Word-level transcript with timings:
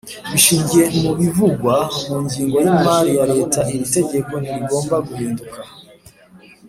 bishingiye 0.31 0.85
mu 1.01 1.11
bivugwa 1.19 1.75
mu 2.05 2.15
ngingo 2.23 2.57
yi 2.65 2.71
mari 2.85 3.11
ya 3.17 3.25
leta 3.33 3.59
iri 3.73 3.85
tegeko 3.95 4.31
ntirigomba 4.43 4.95
guhinduka 5.07 5.59